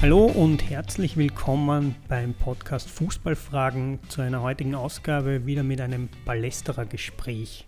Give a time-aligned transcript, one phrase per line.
[0.00, 7.66] Hallo und herzlich willkommen beim Podcast Fußballfragen zu einer heutigen Ausgabe wieder mit einem Ballesterer-Gespräch.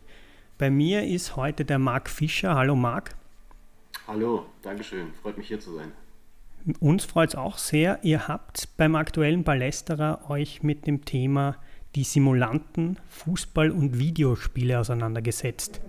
[0.56, 2.54] Bei mir ist heute der Marc Fischer.
[2.54, 3.16] Hallo Marc.
[4.06, 5.08] Hallo, Dankeschön.
[5.20, 5.90] Freut mich hier zu sein.
[6.78, 7.98] Uns freut es auch sehr.
[8.04, 11.56] Ihr habt beim aktuellen Ballesterer euch mit dem Thema
[11.96, 15.80] die Simulanten, Fußball und Videospiele auseinandergesetzt.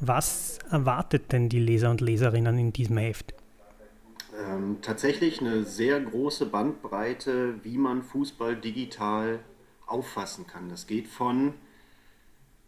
[0.00, 3.34] Was erwartet denn die Leser und Leserinnen in diesem Heft?
[4.36, 9.40] Ähm, tatsächlich eine sehr große Bandbreite, wie man Fußball digital
[9.86, 10.68] auffassen kann.
[10.68, 11.54] Das geht von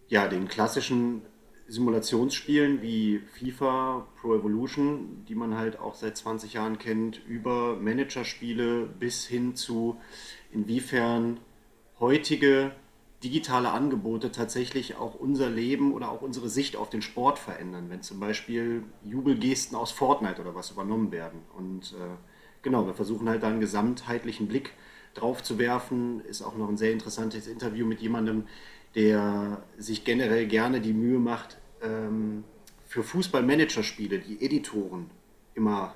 [0.09, 1.23] ja, den klassischen
[1.69, 8.87] Simulationsspielen wie FIFA, Pro Evolution, die man halt auch seit 20 Jahren kennt, über Managerspiele
[8.87, 10.01] bis hin zu
[10.53, 11.41] inwiefern
[11.99, 12.71] heutige
[13.25, 18.03] digitale Angebote tatsächlich auch unser Leben oder auch unsere Sicht auf den Sport verändern, wenn
[18.03, 21.41] zum Beispiel Jubelgesten aus Fortnite oder was übernommen werden.
[21.57, 22.17] Und äh,
[22.63, 24.73] genau, wir versuchen halt da einen gesamtheitlichen Blick
[25.15, 26.21] drauf zu werfen.
[26.27, 28.45] Ist auch noch ein sehr interessantes Interview mit jemandem,
[28.95, 32.45] der sich generell gerne die Mühe macht, ähm,
[32.87, 35.11] für Fußballmanagerspiele die Editoren
[35.55, 35.95] immer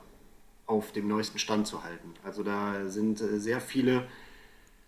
[0.67, 2.15] auf dem neuesten Stand zu halten.
[2.25, 4.07] Also da sind äh, sehr viele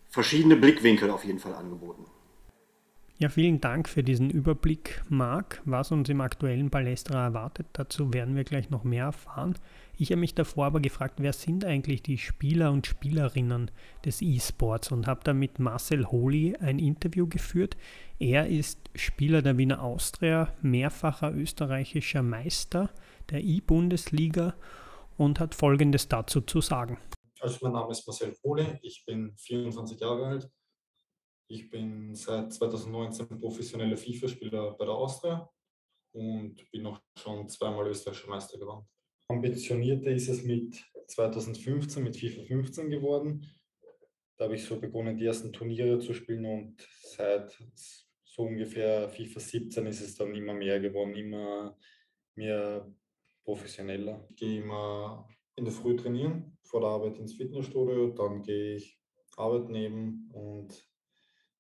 [0.09, 2.05] verschiedene Blickwinkel auf jeden Fall angeboten.
[3.23, 7.69] Ja, vielen Dank für diesen Überblick, Marc, was uns im aktuellen Palästra erwartet.
[7.73, 9.55] Dazu werden wir gleich noch mehr erfahren.
[9.97, 13.71] Ich habe mich davor aber gefragt, wer sind eigentlich die Spieler und Spielerinnen
[14.05, 17.77] des E-Sports und habe da mit Marcel Holy ein Interview geführt.
[18.19, 22.91] Er ist Spieler der Wiener Austria, mehrfacher österreichischer Meister
[23.31, 24.57] der E-Bundesliga
[25.17, 26.99] und hat Folgendes dazu zu sagen.
[27.39, 30.51] Also mein Name ist Marcel Holy, ich bin 24 Jahre alt
[31.49, 35.49] ich bin seit 2019 professioneller FIFA-Spieler bei der Austria
[36.13, 38.87] und bin auch schon zweimal österreichischer Meister geworden.
[39.29, 43.47] Ambitionierter ist es mit 2015, mit FIFA 15 geworden.
[44.37, 47.57] Da habe ich so begonnen, die ersten Turniere zu spielen und seit
[48.25, 51.77] so ungefähr FIFA 17 ist es dann immer mehr geworden, immer
[52.35, 52.91] mehr
[53.45, 54.27] professioneller.
[54.31, 58.99] Ich gehe immer in der Früh trainieren, vor der Arbeit ins Fitnessstudio, dann gehe ich
[59.37, 60.92] Arbeit nehmen und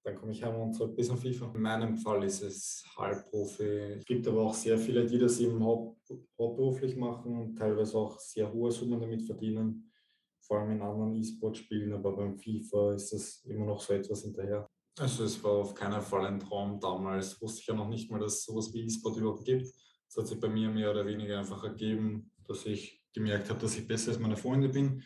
[0.05, 1.53] dann komme ich heim und sage, bis auf FIFA.
[1.55, 3.99] In meinem Fall ist es Halbprofi.
[3.99, 8.53] Es gibt aber auch sehr viele, die das eben hauptberuflich machen und teilweise auch sehr
[8.53, 9.93] hohe Summen damit verdienen.
[10.41, 14.69] Vor allem in anderen E-Sport-Spielen, aber beim FIFA ist das immer noch so etwas hinterher.
[14.99, 17.41] Also es war auf keinen Fall ein Traum damals.
[17.41, 19.67] Wusste ich ja noch nicht mal, dass es sowas wie E-Sport überhaupt gibt.
[20.09, 23.79] Es hat sich bei mir mehr oder weniger einfach ergeben, dass ich gemerkt habe, dass
[23.79, 25.03] ich besser als meine Freunde bin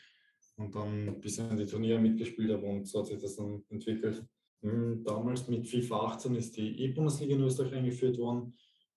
[0.56, 4.24] und dann ein bisschen die Turniere mitgespielt habe und so hat sich das dann entwickelt.
[4.66, 8.52] Hm, damals mit FIFA 18 ist die E-Bundesliga in Österreich eingeführt worden,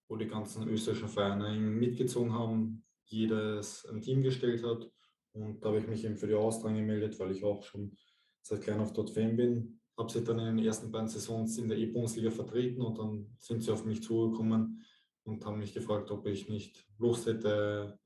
[0.08, 4.90] wo die ganzen österreichischen Vereine mitgezogen haben, jedes ein Team gestellt hat.
[5.32, 7.96] Und da habe ich mich eben für die Austria gemeldet, weil ich auch schon
[8.42, 9.80] seit klein auf dort Fan bin.
[9.96, 13.62] Habe sie dann in den ersten beiden Saisons in der E-Bundesliga vertreten und dann sind
[13.62, 14.84] sie auf mich zugekommen
[15.24, 18.00] und haben mich gefragt, ob ich nicht Lust hätte,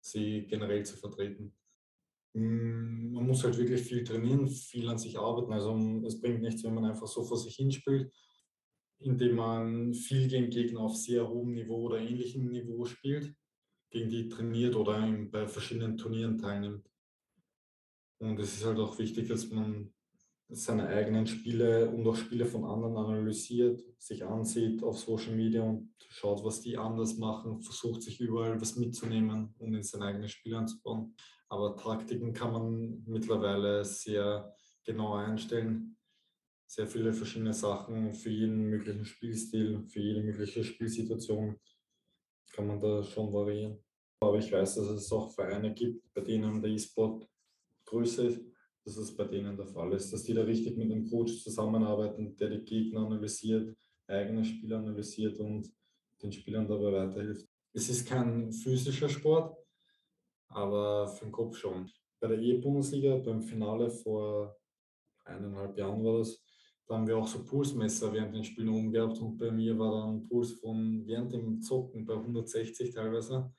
[0.00, 1.57] sie generell zu vertreten.
[2.38, 5.52] Hm, man muss halt wirklich viel trainieren, viel an sich arbeiten.
[5.52, 5.76] Also
[6.06, 8.12] es bringt nichts, wenn man einfach so vor sich hinspielt,
[9.00, 13.34] indem man viel gegen Gegner auf sehr hohem Niveau oder ähnlichem Niveau spielt,
[13.90, 15.00] gegen die trainiert oder
[15.30, 16.88] bei verschiedenen Turnieren teilnimmt.
[18.20, 19.92] Und es ist halt auch wichtig, dass man
[20.50, 25.92] seine eigenen Spiele und auch Spiele von anderen analysiert, sich ansieht auf Social Media und
[26.08, 30.54] schaut, was die anders machen, versucht sich überall was mitzunehmen und in sein eigenes Spiel
[30.54, 31.14] anzubauen.
[31.50, 34.54] Aber Taktiken kann man mittlerweile sehr
[34.84, 35.96] genau einstellen.
[36.66, 41.58] Sehr viele verschiedene Sachen für jeden möglichen Spielstil, für jede mögliche Spielsituation
[42.52, 43.82] kann man da schon variieren.
[44.20, 47.26] Aber ich weiß, dass es auch Vereine gibt, bei denen der E-Sport
[47.86, 48.42] größer ist,
[48.84, 52.36] dass es bei denen der Fall ist, dass die da richtig mit einem Coach zusammenarbeiten,
[52.36, 53.76] der die Gegner analysiert,
[54.06, 55.70] eigene Spiele analysiert und
[56.22, 57.46] den Spielern dabei weiterhilft.
[57.72, 59.56] Es ist kein physischer Sport,
[60.48, 61.90] aber für den Kopf schon.
[62.20, 64.56] Bei der E-Bundesliga, beim Finale vor
[65.24, 66.42] eineinhalb Jahren war das,
[66.86, 70.26] da haben wir auch so Pulsmesser während den Spielen umgehabt und bei mir war dann
[70.26, 73.52] Puls von während dem Zocken bei 160 teilweise.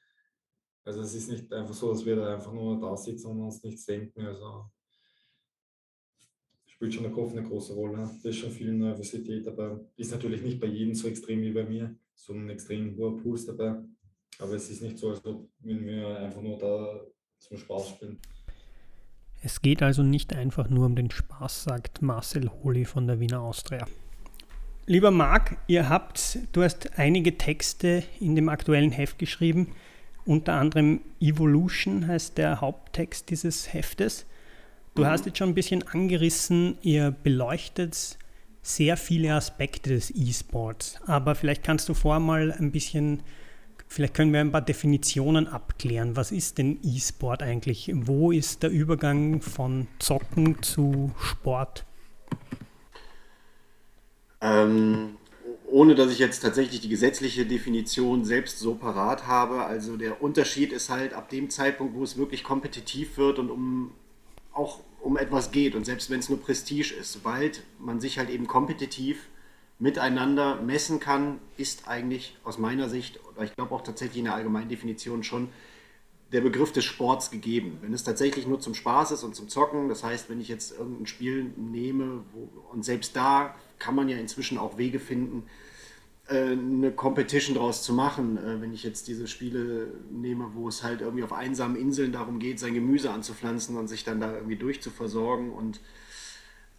[0.83, 3.63] Also es ist nicht einfach so, dass wir da einfach nur da sitzen und uns
[3.63, 4.25] nichts denken.
[4.25, 4.71] Also
[6.65, 8.09] spielt schon der Kopf eine große Rolle.
[8.23, 9.79] Da ist schon viel Nervosität dabei.
[9.95, 13.45] Ist natürlich nicht bei jedem so extrem wie bei mir, so ein extrem hoher Puls
[13.45, 13.83] dabei.
[14.37, 17.01] Aber es ist nicht so, als ob wir einfach nur da
[17.39, 18.19] zum Spaß spielen.
[19.41, 23.41] Es geht also nicht einfach nur um den Spaß, sagt Marcel Holi von der Wiener
[23.41, 23.85] Austria.
[24.85, 29.75] Lieber Marc, ihr habt, du hast einige Texte in dem aktuellen Heft geschrieben
[30.25, 34.25] Unter anderem Evolution heißt der Haupttext dieses Heftes.
[34.95, 35.07] Du mhm.
[35.07, 38.17] hast jetzt schon ein bisschen angerissen, ihr beleuchtet
[38.61, 40.95] sehr viele Aspekte des E-Sports.
[41.05, 43.21] Aber vielleicht kannst du vorher mal ein bisschen,
[43.89, 46.15] vielleicht können wir ein paar Definitionen abklären.
[46.15, 47.91] Was ist denn E-Sport eigentlich?
[47.93, 51.85] Wo ist der Übergang von Zocken zu Sport?
[54.41, 55.17] Ähm,
[55.67, 59.65] ohne dass ich jetzt tatsächlich die gesetzliche Definition selbst so parat habe.
[59.65, 63.91] Also der Unterschied ist halt ab dem Zeitpunkt, wo es wirklich kompetitiv wird und um
[64.53, 68.29] auch um etwas geht und selbst wenn es nur Prestige ist, sobald man sich halt
[68.29, 69.27] eben kompetitiv
[69.79, 74.35] miteinander messen kann, ist eigentlich aus meiner Sicht, oder ich glaube auch tatsächlich in der
[74.35, 75.49] allgemeinen Definition schon,
[76.31, 77.79] der Begriff des Sports gegeben.
[77.81, 80.77] Wenn es tatsächlich nur zum Spaß ist und zum Zocken, das heißt, wenn ich jetzt
[80.77, 85.43] irgendein Spiel nehme wo, und selbst da kann man ja inzwischen auch Wege finden,
[86.27, 88.37] äh, eine Competition draus zu machen.
[88.37, 92.37] Äh, wenn ich jetzt diese Spiele nehme, wo es halt irgendwie auf einsamen Inseln darum
[92.37, 95.79] geht, sein Gemüse anzupflanzen und sich dann da irgendwie durchzuversorgen und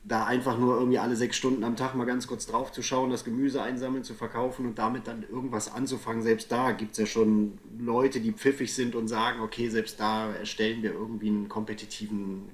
[0.03, 3.11] da einfach nur irgendwie alle sechs Stunden am Tag mal ganz kurz drauf zu schauen,
[3.11, 6.23] das Gemüse einsammeln, zu verkaufen und damit dann irgendwas anzufangen.
[6.23, 10.33] Selbst da gibt es ja schon Leute, die pfiffig sind und sagen, okay, selbst da
[10.33, 12.49] erstellen wir irgendwie einen kompetitiven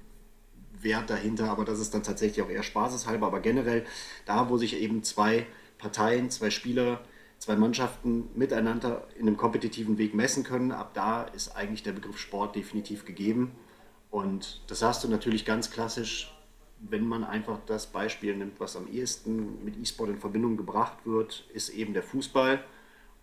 [0.83, 3.27] Wert dahinter, aber das ist dann tatsächlich auch eher spaßeshalber.
[3.27, 3.87] Aber generell
[4.25, 5.47] da, wo sich eben zwei
[5.79, 7.01] Parteien, zwei Spieler,
[7.39, 10.73] zwei Mannschaften miteinander in einem kompetitiven Weg messen können.
[10.73, 13.53] Ab da ist eigentlich der Begriff Sport definitiv gegeben.
[14.11, 16.33] Und das hast du natürlich ganz klassisch,
[16.81, 21.45] wenn man einfach das Beispiel nimmt, was am ehesten mit E-Sport in Verbindung gebracht wird,
[21.53, 22.63] ist eben der Fußball.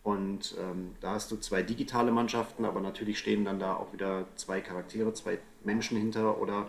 [0.03, 4.25] Und ähm, da hast du zwei digitale Mannschaften, aber natürlich stehen dann da auch wieder
[4.35, 6.67] zwei Charaktere, zwei Menschen hinter oder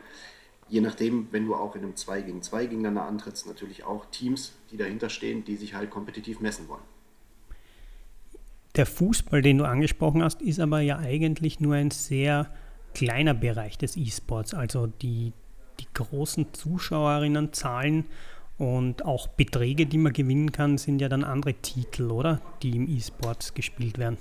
[0.68, 4.52] je nachdem, wenn du auch in einem 2 gegen 2 gegeneinander antrittst, natürlich auch Teams,
[4.70, 6.82] die dahinter stehen, die sich halt kompetitiv messen wollen.
[8.76, 12.50] Der Fußball, den du angesprochen hast, ist aber ja eigentlich nur ein sehr
[12.92, 14.54] kleiner Bereich des E-Sports.
[14.54, 15.32] Also die,
[15.80, 18.06] die großen Zuschauerinnenzahlen
[18.58, 22.40] und auch Beträge, die man gewinnen kann, sind ja dann andere Titel, oder?
[22.62, 24.18] Die im E-Sports gespielt werden.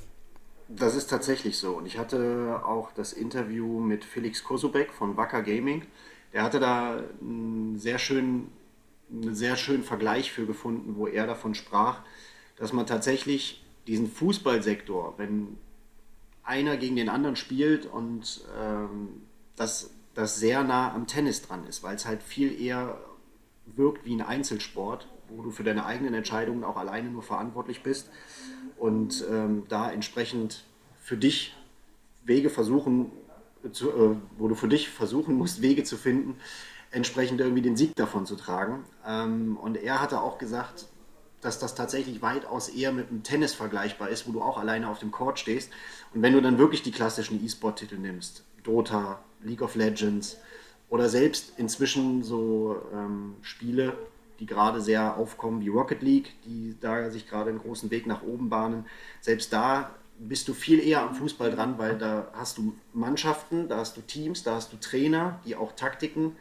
[0.69, 1.77] Das ist tatsächlich so.
[1.77, 5.83] Und ich hatte auch das Interview mit Felix Kosubek von Wacker Gaming
[6.33, 8.51] der hatte da einen sehr schönen,
[9.11, 12.01] einen sehr schönen Vergleich für gefunden, wo er davon sprach,
[12.57, 15.57] dass man tatsächlich diesen Fußballsektor, wenn
[16.43, 19.21] einer gegen den anderen spielt und ähm,
[19.55, 22.99] das, das sehr nah am Tennis dran ist, weil es halt viel eher
[23.65, 28.09] wirkt wie ein Einzelsport, wo du für deine eigenen Entscheidungen auch alleine nur verantwortlich bist
[28.77, 30.65] und ähm, da entsprechend
[30.99, 31.55] für dich
[32.25, 33.11] Wege versuchen
[33.71, 36.35] zu, äh, wo du für dich versuchen musst, Wege zu finden,
[36.91, 38.83] entsprechend irgendwie den Sieg davon zu tragen.
[39.05, 40.85] Ähm, und er hatte auch gesagt,
[41.41, 44.99] dass das tatsächlich weitaus eher mit dem Tennis vergleichbar ist, wo du auch alleine auf
[44.99, 45.71] dem Court stehst.
[46.13, 50.37] Und wenn du dann wirklich die klassischen E-Sport-Titel nimmst, Dota, League of Legends
[50.89, 53.93] oder selbst inzwischen so ähm, Spiele,
[54.39, 58.23] die gerade sehr aufkommen wie Rocket League, die da sich gerade einen großen Weg nach
[58.23, 58.85] oben bahnen,
[59.21, 63.77] selbst da bist du viel eher am Fußball dran, weil da hast du Mannschaften, da
[63.77, 66.35] hast du Teams, da hast du Trainer, die auch Taktiken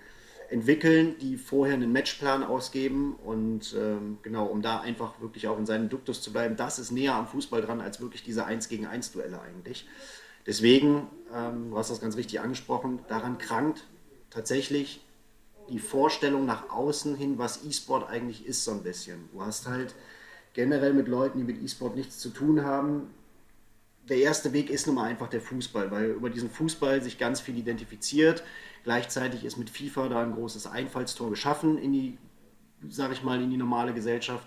[0.51, 5.65] entwickeln, die vorher einen Matchplan ausgeben und ähm, genau, um da einfach wirklich auch in
[5.65, 8.87] seinem Duktus zu bleiben, das ist näher am Fußball dran als wirklich diese 1 gegen
[8.87, 9.87] 1 Duelle eigentlich.
[10.47, 13.87] Deswegen, ähm, du hast das ganz richtig angesprochen, daran krankt
[14.31, 15.05] tatsächlich
[15.69, 19.29] die Vorstellung nach außen hin, was E-Sport eigentlich ist, so ein bisschen.
[19.33, 19.95] Du hast halt
[20.55, 23.11] generell mit Leuten, die mit E-Sport nichts zu tun haben,
[24.09, 27.41] der erste Weg ist nun mal einfach der Fußball, weil über diesen Fußball sich ganz
[27.41, 28.43] viel identifiziert.
[28.85, 32.19] Gleichzeitig ist mit FIFA da ein großes Einfallstor geschaffen in die,
[32.89, 34.47] sag ich mal, in die normale Gesellschaft.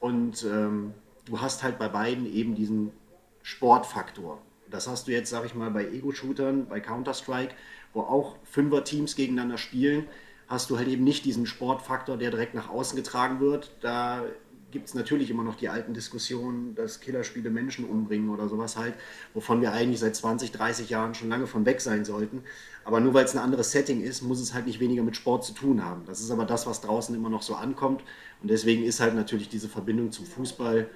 [0.00, 0.94] Und ähm,
[1.26, 2.92] du hast halt bei beiden eben diesen
[3.42, 4.42] Sportfaktor.
[4.70, 7.54] Das hast du jetzt, sag ich mal, bei Ego-Shootern, bei Counter-Strike,
[7.92, 10.06] wo auch Fünfer-Teams gegeneinander spielen,
[10.46, 13.70] hast du halt eben nicht diesen Sportfaktor, der direkt nach außen getragen wird.
[13.80, 14.24] Da
[14.70, 18.94] gibt es natürlich immer noch die alten Diskussionen, dass Killerspiele Menschen umbringen oder sowas halt,
[19.32, 22.42] wovon wir eigentlich seit 20, 30 Jahren schon lange von weg sein sollten.
[22.84, 25.44] Aber nur weil es ein anderes Setting ist, muss es halt nicht weniger mit Sport
[25.44, 26.02] zu tun haben.
[26.06, 28.02] Das ist aber das, was draußen immer noch so ankommt.
[28.42, 30.88] Und deswegen ist halt natürlich diese Verbindung zum Fußball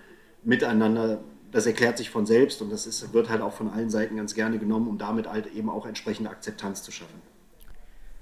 [0.45, 4.17] miteinander, das erklärt sich von selbst und das ist, wird halt auch von allen Seiten
[4.17, 7.21] ganz gerne genommen, um damit halt eben auch entsprechende Akzeptanz zu schaffen.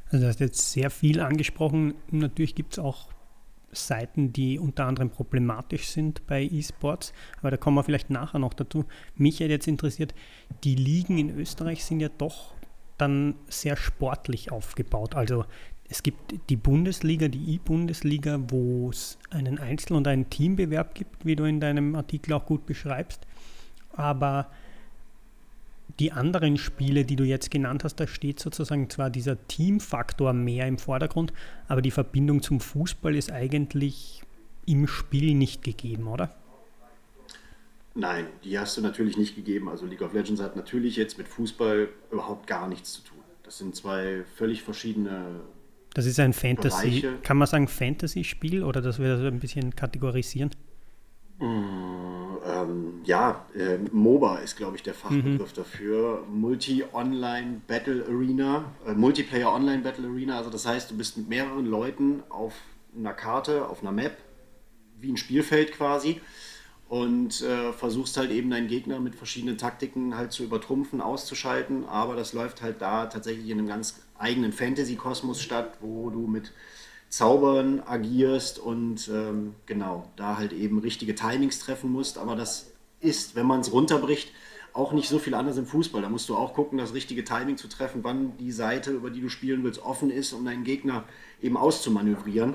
[0.06, 1.94] Also du hast jetzt sehr viel angesprochen.
[2.10, 3.08] Natürlich gibt es auch
[3.72, 8.52] Seiten, die unter anderem problematisch sind bei E-Sports, aber da kommen wir vielleicht nachher noch
[8.52, 8.84] dazu.
[9.14, 10.12] Mich hätte jetzt interessiert,
[10.64, 12.52] die Ligen in Österreich sind ja doch
[12.98, 15.14] dann sehr sportlich aufgebaut.
[15.14, 15.44] Also
[15.90, 21.34] es gibt die Bundesliga, die E-Bundesliga, wo es einen Einzel- und einen Teambewerb gibt, wie
[21.34, 23.26] du in deinem Artikel auch gut beschreibst.
[23.92, 24.50] Aber
[25.98, 30.68] die anderen Spiele, die du jetzt genannt hast, da steht sozusagen zwar dieser Teamfaktor mehr
[30.68, 31.32] im Vordergrund,
[31.66, 34.22] aber die Verbindung zum Fußball ist eigentlich
[34.66, 36.36] im Spiel nicht gegeben, oder?
[37.96, 39.68] Nein, die hast du natürlich nicht gegeben.
[39.68, 43.18] Also League of Legends hat natürlich jetzt mit Fußball überhaupt gar nichts zu tun.
[43.42, 45.40] Das sind zwei völlig verschiedene.
[45.94, 47.18] Das ist ein Fantasy, Bereiche.
[47.22, 50.50] kann man sagen Fantasy-Spiel oder dass wir das ein bisschen kategorisieren?
[51.38, 55.56] Mm, ähm, ja, äh, MOBA ist, glaube ich, der Fachbegriff mhm.
[55.56, 56.24] dafür.
[56.30, 60.38] Multi-Online Battle Arena, äh, Multiplayer Online Battle Arena.
[60.38, 62.54] Also das heißt, du bist mit mehreren Leuten auf
[62.96, 64.16] einer Karte, auf einer Map,
[65.00, 66.20] wie ein Spielfeld quasi
[66.90, 71.84] und äh, versuchst halt eben deinen Gegner mit verschiedenen Taktiken halt zu übertrumpfen, auszuschalten.
[71.86, 76.52] Aber das läuft halt da tatsächlich in einem ganz eigenen Fantasy-Kosmos statt, wo du mit
[77.08, 82.18] Zaubern agierst und ähm, genau da halt eben richtige Timings treffen musst.
[82.18, 84.32] Aber das ist, wenn man es runterbricht,
[84.72, 86.02] auch nicht so viel anders im Fußball.
[86.02, 89.20] Da musst du auch gucken, das richtige Timing zu treffen, wann die Seite, über die
[89.20, 91.04] du spielen willst, offen ist, um deinen Gegner
[91.42, 92.54] eben auszumanövrieren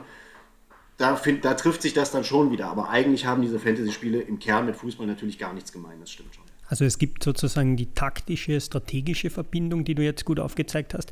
[0.97, 2.67] da, find, da trifft sich das dann schon wieder.
[2.67, 6.33] Aber eigentlich haben diese Fantasy-Spiele im Kern mit Fußball natürlich gar nichts gemein, das stimmt
[6.33, 6.43] schon.
[6.67, 11.11] Also es gibt sozusagen die taktische, strategische Verbindung, die du jetzt gut aufgezeigt hast,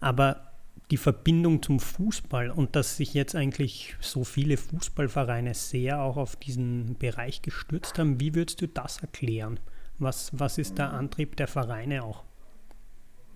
[0.00, 0.50] aber
[0.90, 6.36] die Verbindung zum Fußball und dass sich jetzt eigentlich so viele Fußballvereine sehr auch auf
[6.36, 9.60] diesen Bereich gestürzt haben, wie würdest du das erklären?
[9.98, 12.24] Was, was ist der Antrieb der Vereine auch?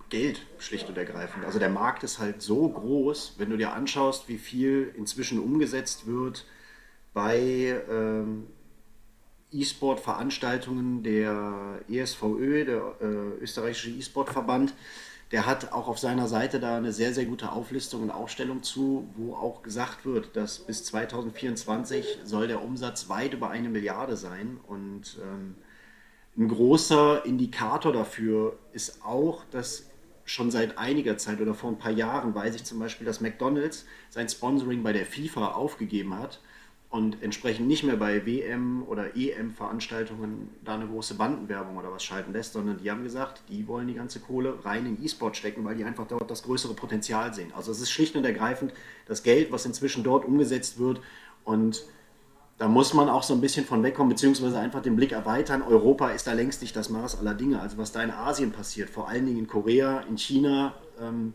[0.09, 1.45] Geld, schlicht und ergreifend.
[1.45, 6.05] Also der Markt ist halt so groß, wenn du dir anschaust, wie viel inzwischen umgesetzt
[6.07, 6.45] wird
[7.13, 8.47] bei ähm,
[9.51, 14.73] E-Sport-Veranstaltungen der ESVÖ, der äh, österreichische E-Sport-Verband.
[15.35, 19.09] Der hat auch auf seiner Seite da eine sehr, sehr gute Auflistung und Aufstellung zu,
[19.17, 24.57] wo auch gesagt wird, dass bis 2024 soll der Umsatz weit über eine Milliarde sein.
[24.65, 25.55] Und ähm,
[26.37, 29.87] ein großer Indikator dafür ist auch, dass
[30.23, 33.85] schon seit einiger Zeit oder vor ein paar Jahren weiß ich zum Beispiel, dass McDonald's
[34.09, 36.39] sein Sponsoring bei der FIFA aufgegeben hat
[36.95, 42.31] und entsprechend nicht mehr bei WM oder EM-Veranstaltungen da eine große Bandenwerbung oder was schalten
[42.31, 45.75] lässt, sondern die haben gesagt, die wollen die ganze Kohle rein in E-Sport stecken, weil
[45.75, 47.51] die einfach dort das größere Potenzial sehen.
[47.53, 48.73] Also es ist schlicht und ergreifend
[49.07, 51.01] das Geld, was inzwischen dort umgesetzt wird
[51.43, 51.83] und
[52.57, 55.63] da muss man auch so ein bisschen von wegkommen, beziehungsweise einfach den Blick erweitern.
[55.63, 57.59] Europa ist da längst nicht das Maß aller Dinge.
[57.59, 61.33] Also was da in Asien passiert, vor allen Dingen in Korea, in China, ähm,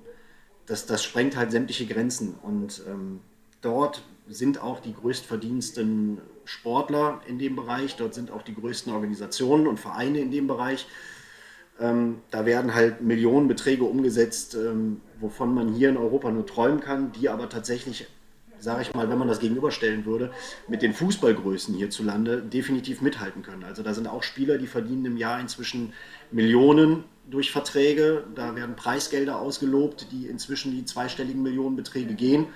[0.65, 2.37] das, das sprengt halt sämtliche Grenzen.
[2.43, 3.21] Und ähm,
[3.61, 9.67] dort sind auch die größtverdiensten Sportler in dem Bereich, dort sind auch die größten Organisationen
[9.67, 10.87] und Vereine in dem Bereich.
[11.81, 17.13] Ähm, da werden halt Millionenbeträge umgesetzt, ähm, wovon man hier in Europa nur träumen kann,
[17.13, 18.07] die aber tatsächlich
[18.61, 20.31] sage ich mal, wenn man das gegenüberstellen würde,
[20.69, 23.65] mit den Fußballgrößen hierzulande definitiv mithalten können.
[23.65, 25.93] Also da sind auch Spieler, die verdienen im Jahr inzwischen
[26.31, 28.25] Millionen durch Verträge.
[28.35, 32.47] Da werden Preisgelder ausgelobt, die inzwischen die zweistelligen Millionenbeträge gehen.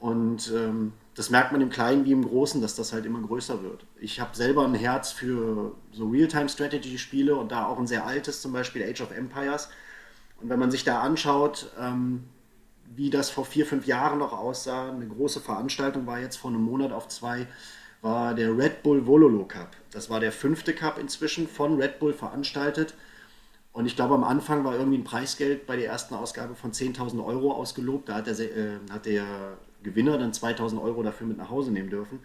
[0.00, 3.62] Und ähm, das merkt man im Kleinen wie im Großen, dass das halt immer größer
[3.62, 3.84] wird.
[4.00, 8.52] Ich habe selber ein Herz für so Real-Time-Strategy-Spiele und da auch ein sehr altes, zum
[8.52, 9.68] Beispiel Age of Empires.
[10.40, 12.24] Und wenn man sich da anschaut, ähm,
[12.96, 14.90] wie das vor vier, fünf Jahren noch aussah.
[14.90, 17.46] Eine große Veranstaltung war jetzt vor einem Monat auf zwei,
[18.02, 19.76] war der Red Bull Vololo Cup.
[19.92, 22.94] Das war der fünfte Cup inzwischen von Red Bull veranstaltet.
[23.72, 27.24] Und ich glaube, am Anfang war irgendwie ein Preisgeld bei der ersten Ausgabe von 10.000
[27.24, 28.08] Euro ausgelobt.
[28.08, 29.24] Da hat der, äh, hat der
[29.82, 32.20] Gewinner dann 2.000 Euro dafür mit nach Hause nehmen dürfen.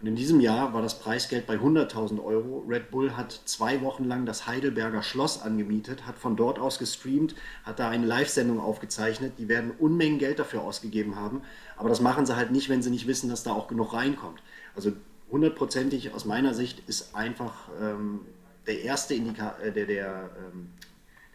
[0.00, 2.64] Und in diesem Jahr war das Preisgeld bei 100.000 Euro.
[2.66, 7.34] Red Bull hat zwei Wochen lang das Heidelberger Schloss angemietet, hat von dort aus gestreamt,
[7.64, 9.34] hat da eine Live-Sendung aufgezeichnet.
[9.38, 11.42] Die werden Unmengen Geld dafür ausgegeben haben.
[11.76, 14.42] Aber das machen sie halt nicht, wenn sie nicht wissen, dass da auch genug reinkommt.
[14.74, 14.92] Also
[15.30, 18.20] hundertprozentig aus meiner Sicht ist einfach ähm,
[18.66, 20.70] der erste Indika äh, der, der, ähm,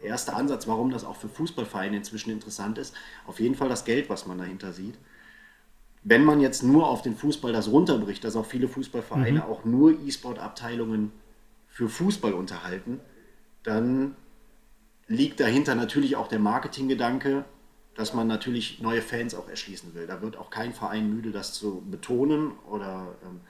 [0.02, 2.96] der erste Ansatz, warum das auch für Fußballvereine inzwischen interessant ist,
[3.28, 4.96] auf jeden Fall das Geld, was man dahinter sieht
[6.06, 9.46] wenn man jetzt nur auf den Fußball das runterbricht, dass auch viele Fußballvereine mhm.
[9.46, 11.12] auch nur E-Sport-Abteilungen
[11.68, 13.00] für Fußball unterhalten,
[13.64, 14.16] dann
[15.08, 17.44] liegt dahinter natürlich auch der Marketinggedanke,
[17.96, 20.06] dass man natürlich neue Fans auch erschließen will.
[20.06, 23.42] Da wird auch kein Verein müde, das zu betonen oder ähm,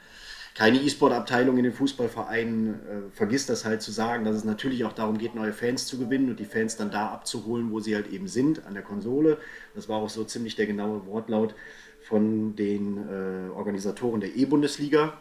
[0.56, 2.78] keine E-Sport-Abteilung in den Fußballvereinen äh,
[3.12, 6.30] vergisst das halt zu sagen, dass es natürlich auch darum geht, neue Fans zu gewinnen
[6.30, 9.38] und die Fans dann da abzuholen, wo sie halt eben sind, an der Konsole.
[9.76, 11.54] Das war auch so ziemlich der genaue Wortlaut
[12.02, 15.14] von den äh, Organisatoren der E-Bundesliga.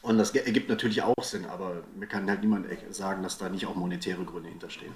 [0.00, 3.66] Und das ergibt natürlich auch Sinn, aber mir kann halt niemand sagen, dass da nicht
[3.66, 4.92] auch monetäre Gründe hinterstehen.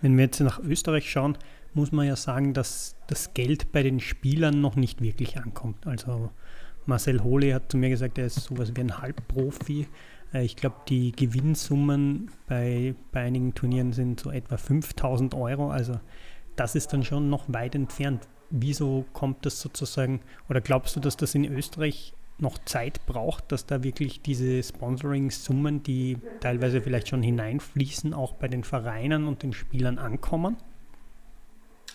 [0.00, 1.36] Wenn wir jetzt nach Österreich schauen,
[1.74, 5.88] muss man ja sagen, dass das Geld bei den Spielern noch nicht wirklich ankommt.
[5.88, 6.30] Also
[6.88, 9.86] Marcel Hohle hat zu mir gesagt, er ist sowas wie ein Halbprofi.
[10.32, 15.70] Äh, ich glaube, die Gewinnsummen bei, bei einigen Turnieren sind so etwa 5000 Euro.
[15.70, 16.00] Also
[16.56, 18.26] das ist dann schon noch weit entfernt.
[18.50, 23.66] Wieso kommt das sozusagen, oder glaubst du, dass das in Österreich noch Zeit braucht, dass
[23.66, 29.52] da wirklich diese Sponsoring-Summen, die teilweise vielleicht schon hineinfließen, auch bei den Vereinen und den
[29.52, 30.56] Spielern ankommen?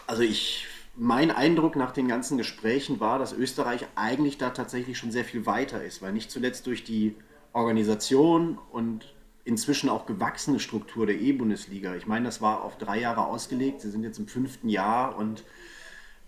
[0.06, 5.12] Also ich, mein Eindruck nach den ganzen Gesprächen war, dass Österreich eigentlich da tatsächlich schon
[5.12, 7.16] sehr viel weiter ist, weil nicht zuletzt durch die
[7.52, 9.14] Organisation und
[9.46, 11.96] inzwischen auch gewachsene Struktur der E-Bundesliga.
[11.96, 13.82] Ich meine, das war auf drei Jahre ausgelegt.
[13.82, 15.44] Sie sind jetzt im fünften Jahr und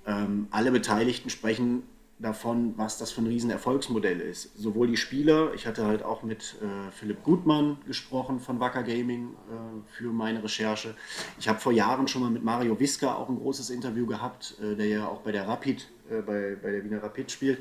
[0.06, 1.84] ähm, alle Beteiligten sprechen
[2.18, 4.58] davon, was das für ein Riesenerfolgsmodell ist.
[4.58, 9.34] Sowohl die Spieler, ich hatte halt auch mit äh, Philipp Gutmann gesprochen von Wacker Gaming
[9.34, 10.96] äh, für meine Recherche.
[11.40, 14.76] Ich habe vor Jahren schon mal mit Mario Wiska auch ein großes Interview gehabt, äh,
[14.76, 17.60] der ja auch bei der Rapid, äh, bei, bei der Wiener Rapid spielt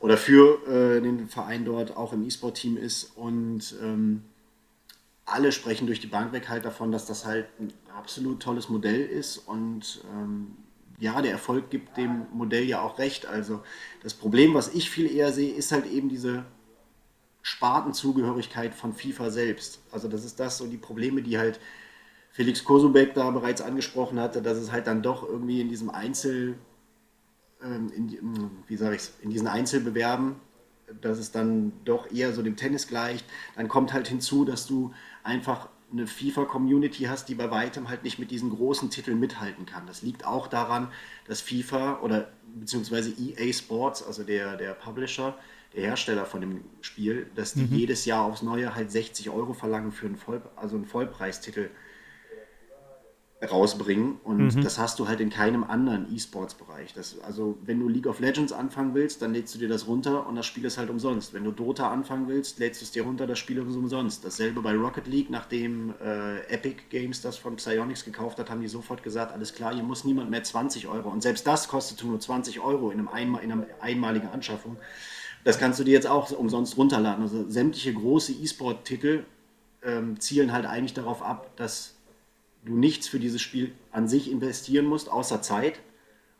[0.00, 4.22] oder für äh, den Verein dort auch im E-Sport-Team ist und ähm,
[5.24, 9.04] alle sprechen durch die Bank weg halt davon, dass das halt ein absolut tolles Modell
[9.04, 10.56] ist und ähm,
[11.00, 13.26] ja, der Erfolg gibt dem Modell ja auch recht.
[13.26, 13.62] Also
[14.02, 16.44] das Problem, was ich viel eher sehe, ist halt eben diese
[17.42, 19.80] Spartenzugehörigkeit von FIFA selbst.
[19.92, 21.60] Also das ist das so die Probleme, die halt
[22.30, 26.58] Felix Kosubek da bereits angesprochen hatte, dass es halt dann doch irgendwie in diesem Einzel,
[27.62, 30.36] ähm, in, wie sage ich in diesen Einzelbewerben,
[31.00, 33.24] dass es dann doch eher so dem Tennis gleicht.
[33.56, 38.18] Dann kommt halt hinzu, dass du einfach eine FIFA-Community hast, die bei weitem halt nicht
[38.18, 39.86] mit diesen großen Titeln mithalten kann.
[39.86, 40.88] Das liegt auch daran,
[41.26, 45.36] dass FIFA oder beziehungsweise EA Sports, also der, der Publisher,
[45.74, 47.74] der Hersteller von dem Spiel, dass die mhm.
[47.74, 51.70] jedes Jahr aufs Neue halt 60 Euro verlangen für einen, Voll, also einen Vollpreistitel
[53.42, 54.16] rausbringen.
[54.24, 54.62] Und mhm.
[54.62, 56.94] das hast du halt in keinem anderen E-Sports-Bereich.
[57.24, 60.34] Also, wenn du League of Legends anfangen willst, dann lädst du dir das runter und
[60.34, 61.34] das Spiel ist halt umsonst.
[61.34, 64.24] Wenn du Dota anfangen willst, lädst du es dir runter, das Spiel ist umsonst.
[64.24, 68.68] Dasselbe bei Rocket League, nachdem äh, Epic Games das von Psyonix gekauft hat, haben die
[68.68, 71.08] sofort gesagt: Alles klar, hier muss niemand mehr 20 Euro.
[71.08, 74.76] Und selbst das kostet nur 20 Euro in, einem Einmal, in einer einmaligen Anschaffung.
[75.44, 77.22] Das kannst du dir jetzt auch umsonst runterladen.
[77.22, 79.24] Also, sämtliche große E-Sport-Titel
[79.84, 81.97] ähm, zielen halt eigentlich darauf ab, dass
[82.68, 85.80] du nichts für dieses Spiel an sich investieren musst, außer Zeit.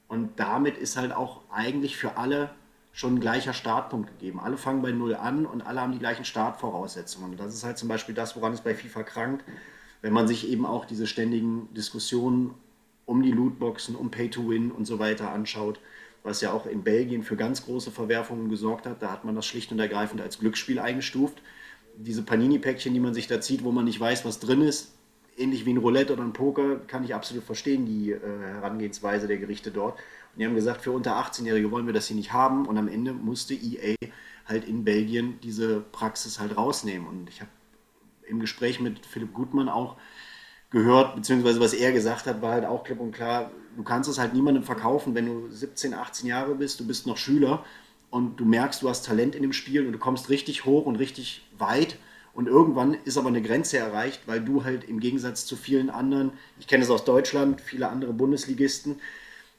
[0.07, 2.51] Und damit ist halt auch eigentlich für alle
[2.93, 4.41] schon ein gleicher Startpunkt gegeben.
[4.41, 7.33] Alle fangen bei Null an und alle haben die gleichen Startvoraussetzungen.
[7.33, 9.45] Und das ist halt zum Beispiel das, woran es bei FIFA krankt,
[10.03, 12.55] wenn man sich eben auch diese ständigen Diskussionen
[13.07, 15.81] um die Lootboxen, um Pay to Win und so weiter anschaut,
[16.23, 19.03] was ja auch in Belgien für ganz große Verwerfungen gesorgt hat.
[19.03, 21.41] Da hat man das schlicht und ergreifend als Glücksspiel eingestuft.
[21.97, 24.98] Diese Panini-Päckchen, die man sich da zieht, wo man nicht weiß, was drin ist,
[25.39, 29.39] ähnlich wie ein Roulette oder ein Poker, kann ich absolut verstehen, die äh, Herangehensweise der
[29.39, 29.95] Gerichte dort.
[29.95, 32.67] Und die haben gesagt, für unter 18-Jährige wollen wir das hier nicht haben.
[32.67, 33.95] Und am Ende musste EA
[34.47, 37.07] halt in Belgien diese Praxis halt rausnehmen.
[37.07, 37.51] Und ich habe
[38.27, 39.97] im Gespräch mit Philipp Gutmann auch
[40.71, 44.19] gehört, beziehungsweise was er gesagt hat, war halt auch klipp und klar, du kannst es
[44.19, 47.65] halt niemandem verkaufen, wenn du 17, 18 Jahre bist, du bist noch Schüler
[48.11, 50.97] und du merkst, du hast Talent in dem Spiel und du kommst richtig hoch und
[50.97, 51.99] richtig weit
[52.39, 56.31] und irgendwann ist aber eine Grenze erreicht, weil du halt im Gegensatz zu vielen anderen,
[56.61, 59.01] ich kenne es aus Deutschland, viele andere Bundesligisten,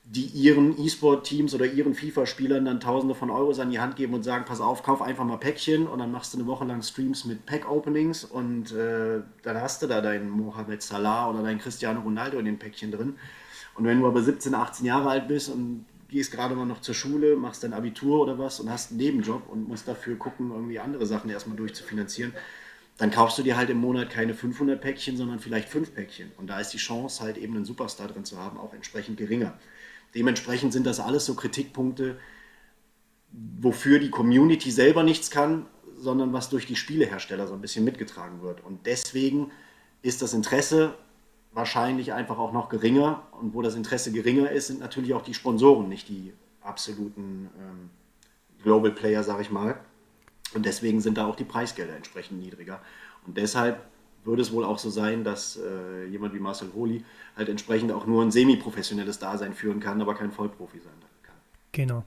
[0.06, 4.24] die ihren E-Sport-Teams oder ihren FIFA-Spielern dann Tausende von Euros an die Hand geben und
[4.24, 7.26] sagen, pass auf, kauf einfach mal Päckchen und dann machst du eine Woche lang Streams
[7.26, 12.40] mit Pack-Openings und äh, dann hast du da deinen Mohamed Salah oder deinen Cristiano Ronaldo
[12.40, 13.18] in den Päckchen drin.
[13.76, 16.96] Und wenn du aber 17, 18 Jahre alt bist und gehst gerade mal noch zur
[16.96, 20.80] Schule, machst dein Abitur oder was und hast einen Nebenjob und musst dafür gucken, irgendwie
[20.80, 22.34] andere Sachen erstmal durchzufinanzieren,
[23.00, 26.32] dann kaufst du dir halt im Monat keine 500 Päckchen, sondern vielleicht 5 Päckchen.
[26.38, 29.58] Und da ist die Chance, halt eben einen Superstar drin zu haben, auch entsprechend geringer.
[30.14, 32.20] Dementsprechend sind das alles so Kritikpunkte,
[33.32, 38.42] wofür die Community selber nichts kann, sondern was durch die Spielehersteller so ein bisschen mitgetragen
[38.42, 38.64] wird.
[38.66, 39.52] Und deswegen
[40.02, 40.94] ist das Interesse
[41.54, 43.28] wahrscheinlich einfach auch noch geringer.
[43.40, 47.90] Und wo das Interesse geringer ist, sind natürlich auch die Sponsoren, nicht die absoluten ähm,
[48.62, 49.80] Global Player, sag ich mal.
[50.54, 52.82] Und deswegen sind da auch die Preisgelder entsprechend niedriger.
[53.26, 53.82] Und deshalb
[54.24, 57.04] würde es wohl auch so sein, dass äh, jemand wie Marcel Holi
[57.36, 61.36] halt entsprechend auch nur ein semi-professionelles Dasein führen kann, aber kein Vollprofi sein kann.
[61.72, 62.04] Genau.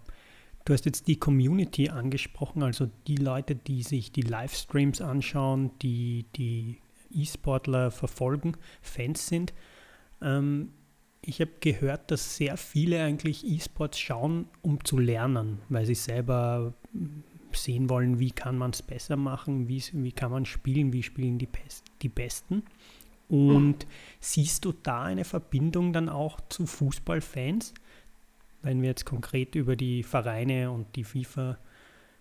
[0.64, 6.26] Du hast jetzt die Community angesprochen, also die Leute, die sich die Livestreams anschauen, die
[6.36, 6.78] die
[7.10, 9.52] E-Sportler verfolgen, Fans sind.
[10.20, 10.72] Ähm,
[11.24, 16.74] ich habe gehört, dass sehr viele eigentlich E-Sports schauen, um zu lernen, weil sie selber
[17.56, 21.46] sehen wollen, wie kann man es besser machen, wie, kann man spielen, wie spielen die,
[21.46, 22.62] Pest, die Besten.
[23.28, 23.88] Und mhm.
[24.20, 27.72] siehst du da eine Verbindung dann auch zu Fußballfans,
[28.62, 31.58] wenn wir jetzt konkret über die Vereine und die FIFA,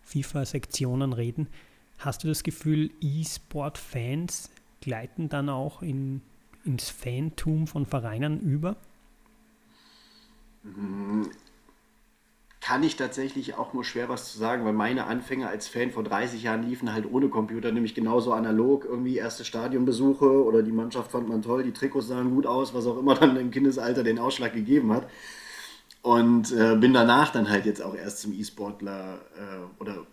[0.03, 1.47] FIFA-Sektionen reden?
[1.97, 6.21] Hast du das Gefühl, E-Sport-Fans gleiten dann auch in,
[6.63, 8.77] ins Fantum von Vereinen über?
[12.61, 16.03] Kann ich tatsächlich auch nur schwer was zu sagen, weil meine Anfänge als Fan vor
[16.03, 21.11] 30 Jahren liefen halt ohne Computer, nämlich genauso analog, irgendwie erste Stadionbesuche oder die Mannschaft
[21.11, 24.19] fand man toll, die Trikots sahen gut aus, was auch immer dann im Kindesalter den
[24.19, 25.09] Ausschlag gegeben hat.
[26.03, 30.05] Und äh, bin danach dann halt jetzt auch erst zum E-Sportler äh, oder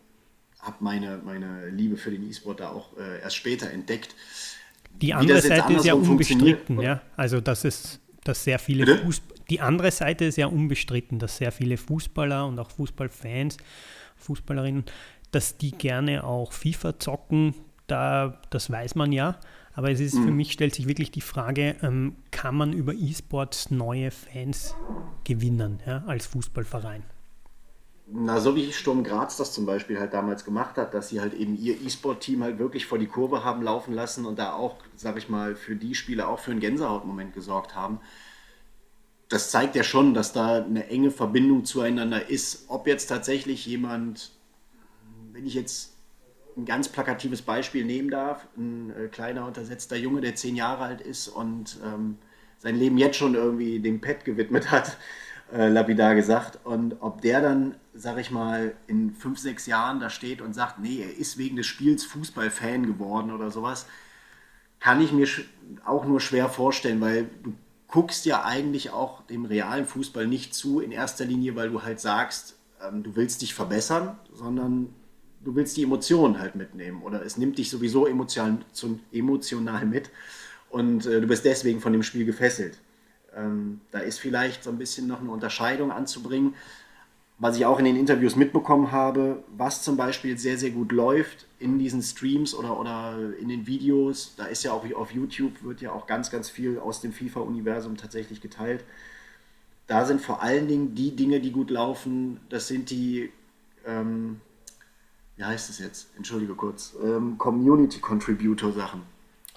[0.60, 4.14] habe meine, meine Liebe für den E-Sport da auch äh, erst später entdeckt.
[5.00, 7.02] Die andere Seite ist ja unbestritten, ja.
[7.16, 11.52] Also das ist, dass sehr viele Fußball die andere Seite ist ja unbestritten, dass sehr
[11.52, 13.56] viele Fußballer und auch Fußballfans,
[14.16, 14.84] Fußballerinnen,
[15.30, 17.54] dass die gerne auch FIFA zocken,
[17.86, 19.38] da, das weiß man ja.
[19.72, 20.24] Aber es ist mhm.
[20.24, 24.74] für mich stellt sich wirklich die Frage, ähm, kann man über E-Sports neue Fans
[25.24, 27.04] gewinnen ja, als Fußballverein?
[28.10, 31.34] Na, so wie Sturm Graz das zum Beispiel halt damals gemacht hat, dass sie halt
[31.34, 35.18] eben ihr E-Sport-Team halt wirklich vor die Kurve haben laufen lassen und da auch, sag
[35.18, 38.00] ich mal, für die Spieler auch für einen Gänsehautmoment gesorgt haben
[39.28, 42.64] das zeigt ja schon, dass da eine enge Verbindung zueinander ist.
[42.68, 44.32] Ob jetzt tatsächlich jemand,
[45.32, 45.94] wenn ich jetzt
[46.56, 51.00] ein ganz plakatives Beispiel nehmen darf, ein äh, kleiner untersetzter Junge, der zehn Jahre alt
[51.00, 52.18] ist und ähm,
[52.58, 54.96] sein Leben jetzt schon irgendwie dem Pet gewidmet hat,
[55.52, 56.58] äh, lapidar gesagt.
[56.64, 60.78] Und ob der dann, sag ich mal, in fünf, sechs Jahren da steht und sagt,
[60.78, 63.86] nee, er ist wegen des Spiels Fußballfan geworden oder sowas,
[64.80, 65.26] kann ich mir
[65.84, 67.54] auch nur schwer vorstellen, weil du
[67.88, 72.00] guckst ja eigentlich auch dem realen Fußball nicht zu, in erster Linie, weil du halt
[72.00, 72.56] sagst,
[72.86, 74.94] ähm, du willst dich verbessern, sondern
[75.42, 78.58] du willst die Emotionen halt mitnehmen oder es nimmt dich sowieso emotional,
[79.12, 80.10] emotional mit
[80.70, 82.78] und äh, du bist deswegen von dem Spiel gefesselt.
[83.38, 86.54] Ähm, da ist vielleicht so ein bisschen noch eine Unterscheidung anzubringen
[87.38, 91.46] was ich auch in den Interviews mitbekommen habe, was zum Beispiel sehr, sehr gut läuft
[91.60, 95.80] in diesen Streams oder, oder in den Videos, da ist ja auch auf YouTube, wird
[95.80, 98.84] ja auch ganz, ganz viel aus dem FIFA-Universum tatsächlich geteilt.
[99.86, 103.30] Da sind vor allen Dingen die Dinge, die gut laufen, das sind die,
[103.86, 104.40] ähm,
[105.36, 106.08] wie heißt es jetzt?
[106.16, 109.02] Entschuldige kurz, ähm, Community Contributor Sachen.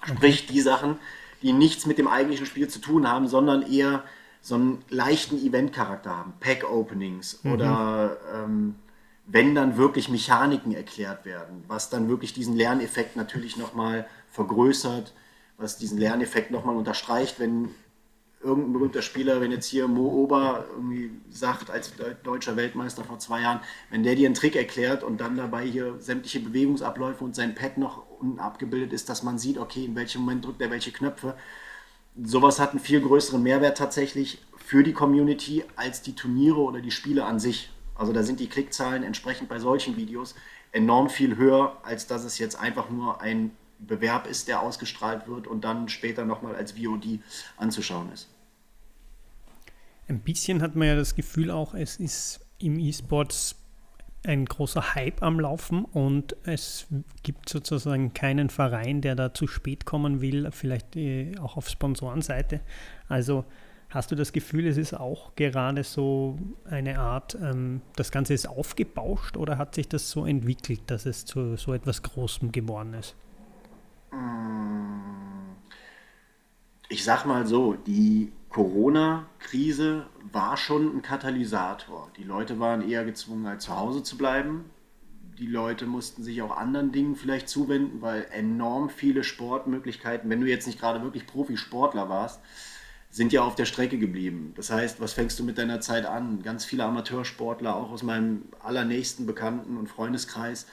[0.04, 0.98] Sprich, die Sachen,
[1.42, 4.04] die nichts mit dem eigentlichen Spiel zu tun haben, sondern eher
[4.40, 7.52] so einen leichten Event-Charakter haben, Pack-Openings mhm.
[7.52, 8.74] oder ähm,
[9.26, 15.12] wenn dann wirklich Mechaniken erklärt werden, was dann wirklich diesen Lerneffekt natürlich nochmal vergrößert,
[15.58, 17.70] was diesen Lerneffekt nochmal unterstreicht, wenn
[18.42, 21.92] irgendein berühmter Spieler, wenn jetzt hier Mo Ober irgendwie sagt, als
[22.24, 26.00] deutscher Weltmeister vor zwei Jahren, wenn der dir einen Trick erklärt und dann dabei hier
[26.00, 30.22] sämtliche Bewegungsabläufe und sein Pad noch unten abgebildet ist, dass man sieht, okay, in welchem
[30.22, 31.34] Moment drückt er welche Knöpfe,
[32.22, 36.90] sowas hat einen viel größeren Mehrwert tatsächlich für die Community als die Turniere oder die
[36.90, 37.70] Spiele an sich.
[37.94, 40.34] Also da sind die Klickzahlen entsprechend bei solchen Videos
[40.72, 45.46] enorm viel höher, als dass es jetzt einfach nur ein Bewerb ist, der ausgestrahlt wird
[45.46, 47.20] und dann später nochmal als VOD
[47.56, 48.28] anzuschauen ist.
[50.08, 53.56] Ein bisschen hat man ja das Gefühl auch, es ist im E-Sports
[54.24, 56.86] ein großer Hype am Laufen und es
[57.22, 62.60] gibt sozusagen keinen Verein, der da zu spät kommen will, vielleicht äh, auch auf Sponsorenseite.
[63.08, 63.44] Also
[63.90, 68.46] hast du das Gefühl, es ist auch gerade so eine Art, ähm, das Ganze ist
[68.46, 73.16] aufgebauscht oder hat sich das so entwickelt, dass es zu so etwas Großem geworden ist?
[76.88, 82.10] Ich sag mal so, die Corona-Krise war schon ein Katalysator.
[82.18, 84.66] Die Leute waren eher gezwungen, halt zu Hause zu bleiben.
[85.38, 90.46] Die Leute mussten sich auch anderen Dingen vielleicht zuwenden, weil enorm viele Sportmöglichkeiten, wenn du
[90.46, 92.40] jetzt nicht gerade wirklich Profisportler warst,
[93.10, 94.52] sind ja auf der Strecke geblieben.
[94.56, 96.42] Das heißt, was fängst du mit deiner Zeit an?
[96.42, 100.66] Ganz viele Amateursportler, auch aus meinem allernächsten Bekannten- und Freundeskreis,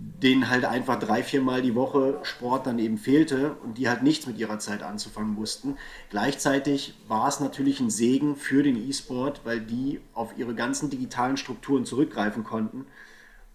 [0.00, 4.26] denen halt einfach drei, viermal die Woche Sport dann eben fehlte und die halt nichts
[4.26, 5.76] mit ihrer Zeit anzufangen wussten.
[6.08, 11.36] Gleichzeitig war es natürlich ein Segen für den E-Sport, weil die auf ihre ganzen digitalen
[11.36, 12.86] Strukturen zurückgreifen konnten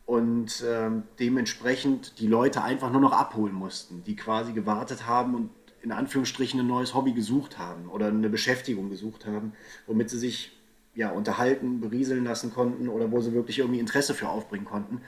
[0.06, 5.50] und äh, dementsprechend die Leute einfach nur noch abholen mussten, die quasi gewartet haben und
[5.82, 9.54] in Anführungsstrichen ein neues Hobby gesucht haben oder eine Beschäftigung gesucht haben,
[9.88, 10.52] womit sie sich
[10.96, 15.02] ja, unterhalten, berieseln lassen konnten oder wo sie wirklich irgendwie Interesse für aufbringen konnten.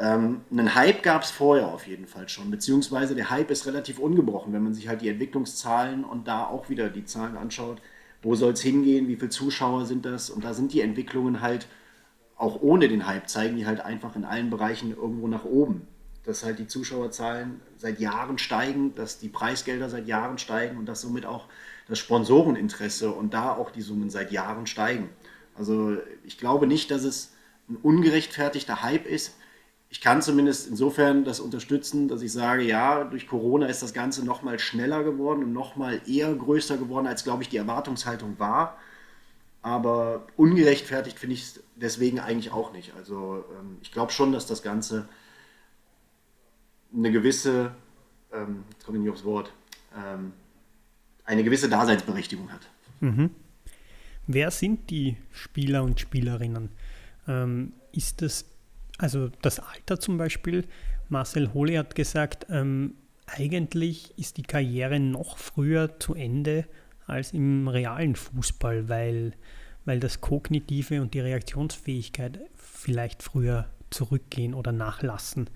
[0.00, 3.98] Ähm, einen Hype gab es vorher auf jeden Fall schon, beziehungsweise der Hype ist relativ
[3.98, 7.82] ungebrochen, wenn man sich halt die Entwicklungszahlen und da auch wieder die Zahlen anschaut.
[8.22, 9.08] Wo soll es hingehen?
[9.08, 10.30] Wie viele Zuschauer sind das?
[10.30, 11.66] Und da sind die Entwicklungen halt
[12.36, 15.86] auch ohne den Hype, zeigen die halt einfach in allen Bereichen irgendwo nach oben.
[16.24, 21.02] Dass halt die Zuschauerzahlen seit Jahren steigen, dass die Preisgelder seit Jahren steigen und dass
[21.02, 21.46] somit auch
[21.88, 25.10] das Sponsoreninteresse und da auch die Summen seit Jahren steigen.
[25.54, 27.34] Also ich glaube nicht, dass es
[27.68, 29.34] ein ungerechtfertigter Hype ist
[29.90, 34.24] ich kann zumindest insofern das unterstützen, dass ich sage, ja, durch Corona ist das Ganze
[34.24, 38.38] noch mal schneller geworden und noch mal eher größer geworden, als, glaube ich, die Erwartungshaltung
[38.38, 38.78] war.
[39.62, 42.94] Aber ungerechtfertigt finde ich es deswegen eigentlich auch nicht.
[42.94, 45.08] Also ähm, ich glaube schon, dass das Ganze
[46.94, 47.74] eine gewisse,
[48.32, 49.52] ähm, jetzt komme ich nicht aufs Wort,
[49.96, 50.32] ähm,
[51.24, 52.62] eine gewisse Daseinsberechtigung hat.
[53.00, 53.30] Mhm.
[54.28, 56.70] Wer sind die Spieler und Spielerinnen?
[57.26, 58.44] Ähm, ist das
[59.00, 60.66] also das Alter zum Beispiel,
[61.08, 62.94] Marcel Hohle hat gesagt, ähm,
[63.26, 66.66] eigentlich ist die Karriere noch früher zu Ende
[67.06, 69.32] als im realen Fußball, weil,
[69.84, 75.48] weil das Kognitive und die Reaktionsfähigkeit vielleicht früher zurückgehen oder nachlassen.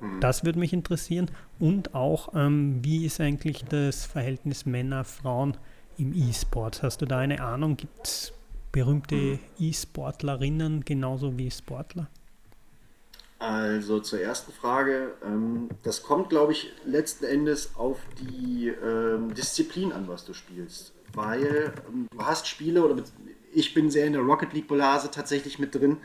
[0.00, 0.20] Mhm.
[0.20, 1.30] Das würde mich interessieren.
[1.58, 5.56] Und auch, ähm, wie ist eigentlich das Verhältnis Männer-Frauen
[5.98, 6.82] im E-Sport?
[6.82, 7.76] Hast du da eine Ahnung?
[7.76, 8.32] Gibt es
[8.72, 9.38] berühmte mhm.
[9.58, 12.08] E-Sportlerinnen genauso wie Sportler?
[13.38, 15.14] Also zur ersten Frage.
[15.24, 20.92] Ähm, das kommt, glaube ich, letzten Endes auf die ähm, Disziplin an, was du spielst.
[21.14, 23.02] Weil ähm, du hast Spiele, oder
[23.52, 25.98] ich bin sehr in der Rocket League-Blase tatsächlich mit drin.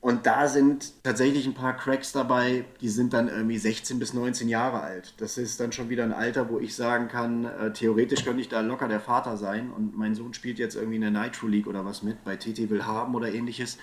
[0.00, 4.50] Und da sind tatsächlich ein paar Cracks dabei, die sind dann irgendwie 16 bis 19
[4.50, 5.14] Jahre alt.
[5.16, 8.50] Das ist dann schon wieder ein Alter, wo ich sagen kann, äh, theoretisch könnte ich
[8.50, 11.66] da locker der Vater sein und mein Sohn spielt jetzt irgendwie in der Nitro League
[11.66, 13.78] oder was mit, bei TT Will haben oder ähnliches.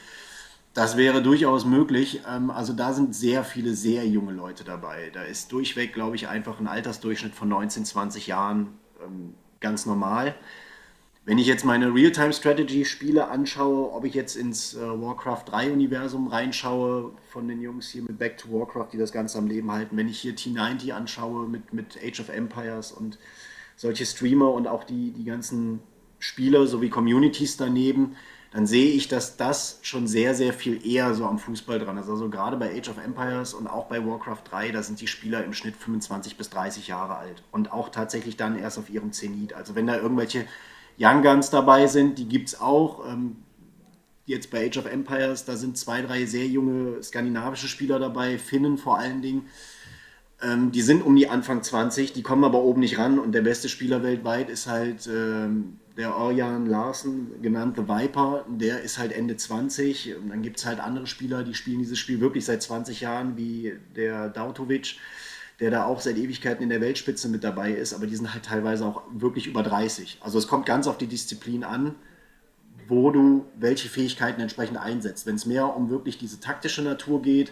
[0.73, 2.21] Das wäre durchaus möglich.
[2.27, 5.10] Ähm, also da sind sehr viele sehr junge Leute dabei.
[5.13, 10.36] Da ist durchweg, glaube ich, einfach ein Altersdurchschnitt von 19, 20 Jahren ähm, ganz normal.
[11.23, 17.47] Wenn ich jetzt meine Real-Time-Strategy-Spiele anschaue, ob ich jetzt ins äh, Warcraft 3-Universum reinschaue, von
[17.47, 20.19] den Jungs hier mit Back to Warcraft, die das Ganze am Leben halten, wenn ich
[20.19, 23.19] hier T90 anschaue mit, mit Age of Empires und
[23.75, 25.81] solche Streamer und auch die, die ganzen
[26.17, 28.15] Spieler sowie Communities daneben,
[28.51, 32.09] dann sehe ich, dass das schon sehr, sehr viel eher so am Fußball dran ist.
[32.09, 35.43] Also gerade bei Age of Empires und auch bei Warcraft 3, da sind die Spieler
[35.45, 39.53] im Schnitt 25 bis 30 Jahre alt und auch tatsächlich dann erst auf ihrem Zenit.
[39.53, 40.45] Also wenn da irgendwelche
[40.99, 43.09] Young Guns dabei sind, die gibt es auch.
[43.09, 43.37] Ähm,
[44.25, 48.77] jetzt bei Age of Empires, da sind zwei, drei sehr junge skandinavische Spieler dabei, Finnen
[48.77, 49.47] vor allen Dingen.
[50.41, 53.41] Ähm, die sind um die Anfang 20, die kommen aber oben nicht ran und der
[53.41, 59.12] beste Spieler weltweit ist halt ähm, der Orjan Larsen, genannt The Viper, der ist halt
[59.12, 60.15] Ende 20.
[60.17, 63.38] Und dann gibt es halt andere Spieler, die spielen dieses Spiel wirklich seit 20 Jahren,
[63.38, 64.97] wie der Dautovic,
[65.60, 68.45] der da auch seit Ewigkeiten in der Weltspitze mit dabei ist, aber die sind halt
[68.45, 70.17] teilweise auch wirklich über 30.
[70.21, 71.95] Also es kommt ganz auf die Disziplin an,
[72.88, 75.25] wo du welche Fähigkeiten entsprechend einsetzt.
[75.25, 77.51] Wenn es mehr um wirklich diese taktische Natur geht,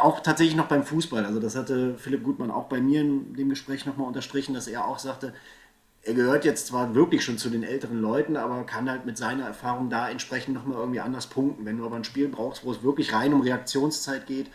[0.00, 1.24] auch tatsächlich noch beim Fußball.
[1.24, 4.86] Also das hatte Philipp Gutmann auch bei mir in dem Gespräch nochmal unterstrichen, dass er
[4.86, 5.34] auch sagte,
[6.02, 9.44] er gehört jetzt zwar wirklich schon zu den älteren Leuten, aber kann halt mit seiner
[9.44, 11.66] Erfahrung da entsprechend nochmal irgendwie anders punkten.
[11.66, 14.50] Wenn du aber ein Spiel brauchst, wo es wirklich rein um Reaktionszeit geht,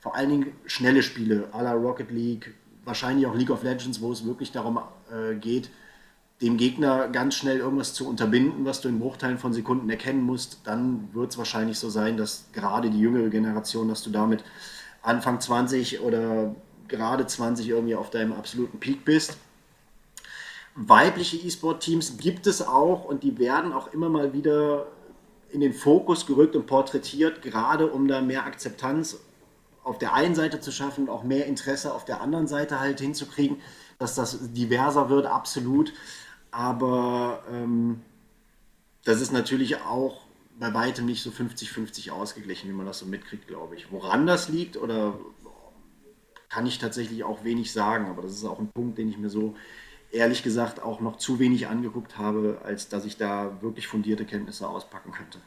[0.00, 4.10] vor allen Dingen schnelle Spiele, à la Rocket League, wahrscheinlich auch League of Legends, wo
[4.10, 4.80] es wirklich darum
[5.12, 5.70] äh, geht,
[6.40, 10.60] dem Gegner ganz schnell irgendwas zu unterbinden, was du in Bruchteilen von Sekunden erkennen musst,
[10.64, 14.44] dann wird es wahrscheinlich so sein, dass gerade die jüngere Generation, dass du damit
[15.02, 16.54] Anfang 20 oder
[16.86, 19.36] gerade 20 irgendwie auf deinem absoluten Peak bist
[20.78, 24.86] weibliche E-Sport-Teams gibt es auch und die werden auch immer mal wieder
[25.50, 29.18] in den Fokus gerückt und porträtiert, gerade um da mehr Akzeptanz
[29.82, 33.00] auf der einen Seite zu schaffen und auch mehr Interesse auf der anderen Seite halt
[33.00, 33.60] hinzukriegen,
[33.98, 35.92] dass das diverser wird, absolut.
[36.50, 38.02] Aber ähm,
[39.04, 40.20] das ist natürlich auch
[40.60, 43.90] bei weitem nicht so 50-50 ausgeglichen, wie man das so mitkriegt, glaube ich.
[43.90, 45.18] Woran das liegt oder
[46.48, 49.30] kann ich tatsächlich auch wenig sagen, aber das ist auch ein Punkt, den ich mir
[49.30, 49.56] so
[50.10, 54.68] ehrlich gesagt auch noch zu wenig angeguckt habe, als dass ich da wirklich fundierte Kenntnisse
[54.68, 55.38] auspacken könnte.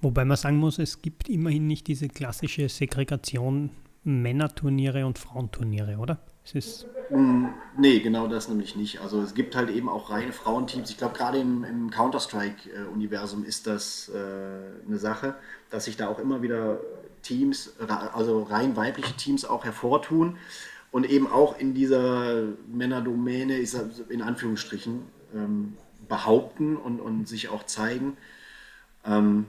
[0.00, 3.70] Wobei man sagen muss, es gibt immerhin nicht diese klassische Segregation
[4.04, 6.18] Männerturniere und Frauenturniere, oder?
[6.44, 7.46] Es ist mm,
[7.78, 9.00] nee, genau das nämlich nicht.
[9.00, 10.90] Also es gibt halt eben auch reine Frauenteams.
[10.90, 15.36] Ich glaube, gerade im, im Counter-Strike-Universum ist das äh, eine Sache,
[15.70, 16.80] dass sich da auch immer wieder
[17.22, 17.72] Teams,
[18.12, 20.36] also rein weibliche Teams auch hervortun
[20.94, 25.02] und eben auch in dieser Männerdomäne, ich sag, in Anführungsstrichen,
[25.34, 25.76] ähm,
[26.08, 28.16] behaupten und, und sich auch zeigen.
[29.04, 29.46] Ähm,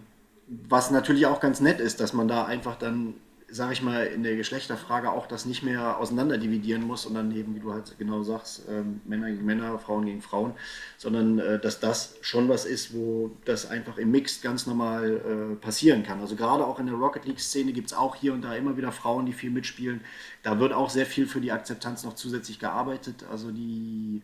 [0.47, 3.13] was natürlich auch ganz nett ist, dass man da einfach dann
[3.47, 7.55] sage ich mal, in der Geschlechterfrage auch das nicht mehr auseinanderdividieren muss und dann eben,
[7.55, 10.53] wie du halt genau sagst, ähm, Männer gegen Männer, Frauen gegen Frauen,
[10.97, 15.21] sondern äh, dass das schon was ist, wo das einfach im Mixed ganz normal
[15.53, 16.19] äh, passieren kann.
[16.19, 18.91] Also gerade auch in der Rocket League-Szene gibt es auch hier und da immer wieder
[18.91, 20.01] Frauen, die viel mitspielen.
[20.43, 23.25] Da wird auch sehr viel für die Akzeptanz noch zusätzlich gearbeitet.
[23.29, 24.21] Also die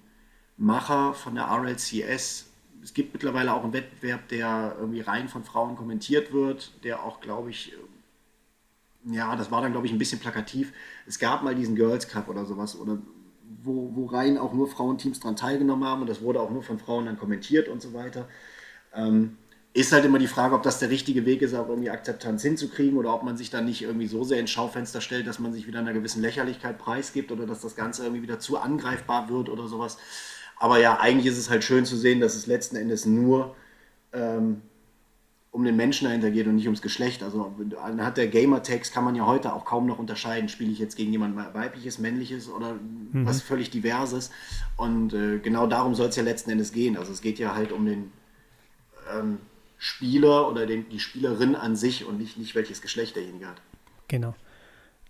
[0.57, 2.47] Macher von der RLCS
[2.83, 7.21] es gibt mittlerweile auch einen Wettbewerb, der irgendwie rein von Frauen kommentiert wird, der auch,
[7.21, 7.73] glaube ich,
[9.05, 10.73] ja, das war dann, glaube ich, ein bisschen plakativ.
[11.07, 12.99] Es gab mal diesen Girls Cup oder sowas, oder
[13.63, 16.79] wo, wo rein auch nur Frauenteams daran teilgenommen haben und das wurde auch nur von
[16.79, 18.27] Frauen dann kommentiert und so weiter.
[18.93, 19.37] Ähm,
[19.73, 22.97] ist halt immer die Frage, ob das der richtige Weg ist, auch irgendwie Akzeptanz hinzukriegen
[22.97, 25.65] oder ob man sich dann nicht irgendwie so sehr ins Schaufenster stellt, dass man sich
[25.65, 29.67] wieder einer gewissen Lächerlichkeit preisgibt oder dass das Ganze irgendwie wieder zu angreifbar wird oder
[29.67, 29.97] sowas.
[30.57, 33.55] Aber ja, eigentlich ist es halt schön zu sehen, dass es letzten Endes nur
[34.11, 34.61] ähm,
[35.51, 37.23] um den Menschen dahinter geht und nicht ums Geschlecht.
[37.23, 40.95] Also anhand der Gamer-Tags kann man ja heute auch kaum noch unterscheiden, spiele ich jetzt
[40.95, 43.25] gegen jemand weibliches, männliches oder mhm.
[43.25, 44.31] was völlig diverses.
[44.77, 46.97] Und äh, genau darum soll es ja letzten Endes gehen.
[46.97, 48.11] Also es geht ja halt um den
[49.13, 49.39] ähm,
[49.77, 53.61] Spieler oder den, die Spielerin an sich und nicht, nicht welches Geschlecht derjenige hat.
[54.07, 54.35] Genau.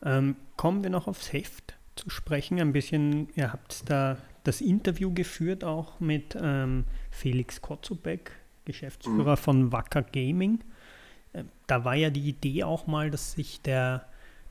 [0.03, 2.59] Ähm, kommen wir noch aufs Heft zu sprechen.
[2.59, 8.31] Ein bisschen, ihr habt da das Interview geführt auch mit ähm, Felix Kotzubek,
[8.71, 9.37] Geschäftsführer mhm.
[9.37, 10.63] von Wacker Gaming.
[11.33, 14.07] Ähm, da war ja die Idee auch mal, dass sich der,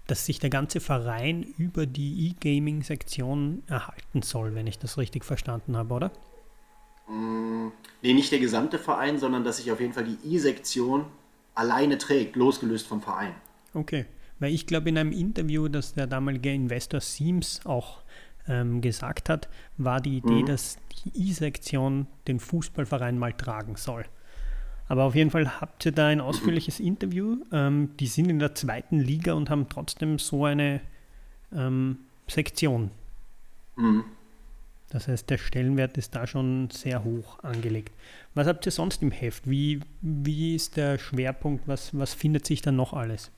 [0.06, 5.76] dass sich der ganze Verein über die E-Gaming-Sektion erhalten soll, wenn ich das richtig verstanden
[5.76, 6.12] habe, oder?
[7.08, 7.68] Mm,
[8.02, 11.06] nee, nicht der gesamte Verein, sondern dass sich auf jeden Fall die E-Sektion
[11.54, 13.34] alleine trägt, losgelöst vom Verein.
[13.74, 14.06] Okay,
[14.38, 17.99] weil ich glaube in einem Interview, das der damalige Investor Seams auch
[18.48, 20.46] ähm, gesagt hat, war die Idee, mhm.
[20.46, 24.04] dass die E-Sektion den Fußballverein mal tragen soll.
[24.88, 27.36] Aber auf jeden Fall habt ihr da ein ausführliches Interview.
[27.52, 30.80] Ähm, die sind in der zweiten Liga und haben trotzdem so eine
[31.54, 32.90] ähm, Sektion.
[33.76, 34.04] Mhm.
[34.90, 37.94] Das heißt, der Stellenwert ist da schon sehr hoch angelegt.
[38.34, 39.48] Was habt ihr sonst im Heft?
[39.48, 41.68] Wie, wie ist der Schwerpunkt?
[41.68, 43.30] Was, was findet sich da noch alles?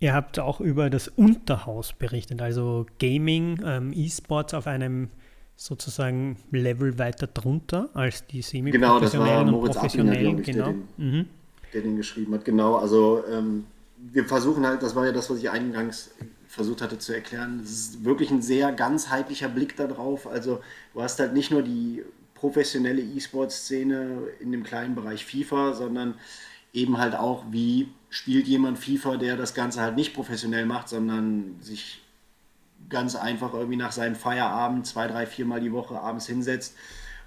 [0.00, 5.10] Ihr habt auch über das Unterhaus berichtet, also Gaming, ähm, E-Sports auf einem
[5.56, 10.38] sozusagen Level weiter drunter als die semi-professionellen genau, und professionellen.
[10.38, 10.64] Ich, genau.
[10.64, 11.26] Der den, mhm.
[11.74, 12.46] der den, geschrieben hat.
[12.46, 13.66] Genau, also ähm,
[13.98, 16.12] wir versuchen halt, das war ja das, was ich eingangs
[16.48, 20.26] versucht hatte zu erklären, es ist wirklich ein sehr ganzheitlicher Blick darauf.
[20.26, 20.60] Also
[20.94, 22.02] du hast halt nicht nur die
[22.34, 26.14] professionelle E-Sport-Szene in dem kleinen Bereich FIFA, sondern
[26.72, 31.56] eben halt auch, wie spielt jemand FIFA, der das Ganze halt nicht professionell macht, sondern
[31.60, 32.02] sich
[32.88, 36.74] ganz einfach irgendwie nach seinem Feierabend zwei, drei, viermal die Woche abends hinsetzt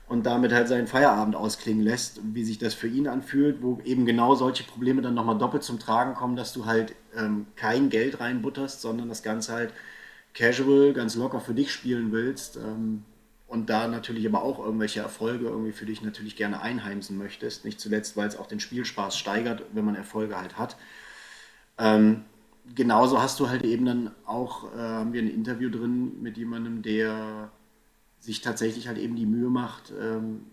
[0.10, 4.06] und damit halt seinen Feierabend ausklingen lässt, wie sich das für ihn anfühlt, wo eben
[4.06, 8.20] genau solche Probleme dann nochmal doppelt zum Tragen kommen, dass du halt ähm, kein Geld
[8.20, 9.74] reinbutterst, sondern das Ganze halt
[10.34, 12.58] casual, ganz locker für dich spielen willst.
[12.58, 13.06] Ähm,
[13.54, 17.66] und da natürlich aber auch irgendwelche Erfolge irgendwie für dich natürlich gerne einheimsen möchtest.
[17.66, 20.76] Nicht zuletzt, weil es auch den Spielspaß steigert, wenn man Erfolge halt hat.
[21.78, 22.26] Ähm,
[22.74, 26.82] genauso hast du halt eben dann auch, äh, haben wir ein Interview drin mit jemandem,
[26.82, 27.52] der
[28.20, 30.48] sich tatsächlich halt eben die Mühe macht, ähm,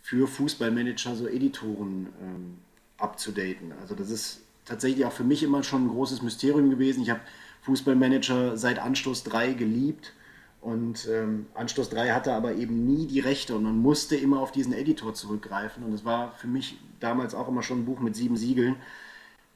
[0.00, 2.56] für Fußballmanager so Editoren ähm,
[2.96, 3.72] abzudaten.
[3.82, 7.02] Also das ist tatsächlich auch für mich immer schon ein großes Mysterium gewesen.
[7.02, 7.20] Ich habe
[7.62, 10.14] Fußballmanager seit Anstoß 3 geliebt
[10.60, 14.50] und ähm, Anstoß 3 hatte aber eben nie die Rechte und man musste immer auf
[14.50, 15.84] diesen Editor zurückgreifen.
[15.84, 18.76] Und das war für mich damals auch immer schon ein Buch mit sieben Siegeln,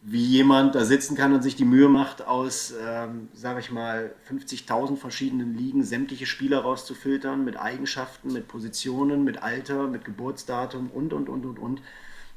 [0.02, 4.12] wie jemand da sitzen kann und sich die Mühe macht, aus, ähm, sage ich mal,
[4.30, 11.12] 50.000 verschiedenen Ligen sämtliche Spieler rauszufiltern mit Eigenschaften, mit Positionen, mit Alter, mit Geburtsdatum und,
[11.12, 11.82] und, und, und, und.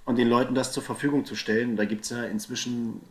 [0.06, 1.76] Und den Leuten das zur Verfügung zu stellen.
[1.76, 3.02] Da gibt es ja inzwischen,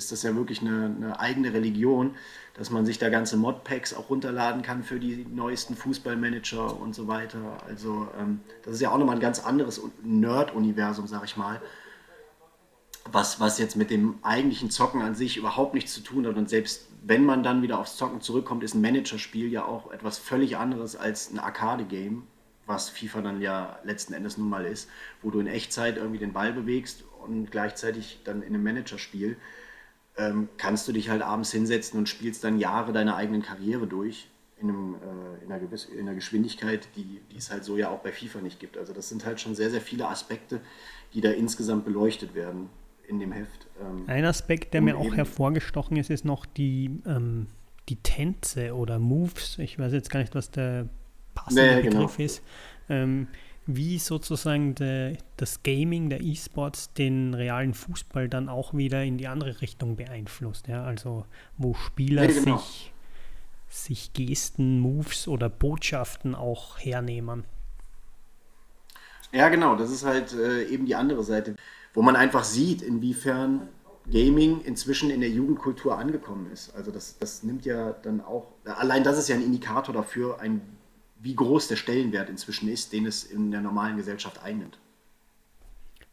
[0.00, 2.14] ist das ja wirklich eine, eine eigene Religion
[2.54, 7.08] dass man sich da ganze Modpacks auch runterladen kann für die neuesten Fußballmanager und so
[7.08, 7.58] weiter.
[7.66, 11.62] Also ähm, das ist ja auch nochmal ein ganz anderes Nerd-Universum, sag ich mal,
[13.10, 16.36] was, was jetzt mit dem eigentlichen Zocken an sich überhaupt nichts zu tun hat.
[16.36, 20.18] Und selbst wenn man dann wieder aufs Zocken zurückkommt, ist ein Managerspiel ja auch etwas
[20.18, 22.24] völlig anderes als ein Arcade-Game,
[22.66, 24.90] was FIFA dann ja letzten Endes nun mal ist,
[25.22, 29.38] wo du in Echtzeit irgendwie den Ball bewegst und gleichzeitig dann in einem Managerspiel
[30.16, 34.28] ähm, kannst du dich halt abends hinsetzen und spielst dann Jahre deiner eigenen Karriere durch
[34.60, 37.90] in, einem, äh, in, einer, gewiss, in einer Geschwindigkeit, die, die es halt so ja
[37.90, 38.76] auch bei FIFA nicht gibt.
[38.76, 40.60] Also das sind halt schon sehr, sehr viele Aspekte,
[41.14, 42.68] die da insgesamt beleuchtet werden
[43.08, 43.66] in dem Heft.
[43.80, 47.46] Ähm, Ein Aspekt, der mir auch hervorgestochen ist, ist noch die, ähm,
[47.88, 49.58] die Tänze oder Moves.
[49.58, 50.88] Ich weiß jetzt gar nicht, was der
[51.34, 52.26] passende nee, Begriff genau.
[52.26, 52.42] ist.
[52.88, 53.28] Ähm,
[53.76, 59.28] wie sozusagen de, das Gaming, der E-Sports den realen Fußball dann auch wieder in die
[59.28, 60.68] andere Richtung beeinflusst.
[60.68, 60.84] Ja?
[60.84, 61.24] Also
[61.56, 62.58] wo Spieler ja, genau.
[62.58, 62.92] sich,
[63.68, 67.44] sich Gesten, Moves oder Botschaften auch hernehmen.
[69.32, 71.54] Ja, genau, das ist halt äh, eben die andere Seite,
[71.94, 73.68] wo man einfach sieht, inwiefern
[74.10, 76.74] Gaming inzwischen in der Jugendkultur angekommen ist.
[76.74, 80.62] Also das, das nimmt ja dann auch, allein das ist ja ein Indikator dafür, ein
[81.22, 84.78] wie groß der Stellenwert inzwischen ist, den es in der normalen Gesellschaft einnimmt.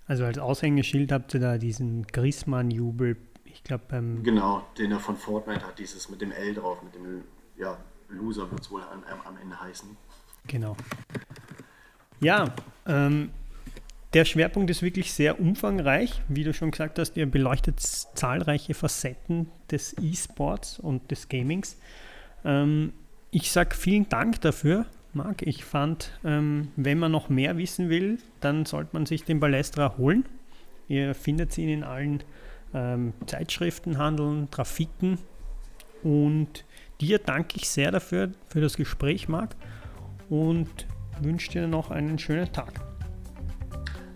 [0.06, 4.24] Also als Aushängeschild habt ihr da diesen Griezmann-Jubel Ich glaube beim.
[4.24, 7.24] Genau, den er von Fortnite hat, dieses mit dem L drauf, mit dem
[7.58, 7.78] ja,
[8.10, 9.90] Loser wird es wohl am, am Ende heißen.
[10.48, 10.78] Genau.
[12.20, 12.54] Ja,
[12.86, 13.32] ähm,
[14.14, 16.22] der Schwerpunkt ist wirklich sehr umfangreich.
[16.30, 21.78] Wie du schon gesagt hast, ihr beleuchtet zahlreiche Facetten des E-Sports und des Gamings.
[22.46, 22.94] Ähm,
[23.32, 24.86] ich sage vielen Dank dafür,
[25.18, 25.42] Marc.
[25.42, 29.98] Ich fand, ähm, wenn man noch mehr wissen will, dann sollte man sich den Balestra
[29.98, 30.26] holen.
[30.88, 32.24] Ihr findet ihn in allen
[32.74, 35.18] ähm, Zeitschriftenhandeln, Trafiken.
[36.04, 36.64] Und
[37.02, 39.56] dir danke ich sehr dafür, für das Gespräch, Marc.
[40.30, 40.88] Und
[41.22, 42.74] wünsche dir noch einen schönen Tag.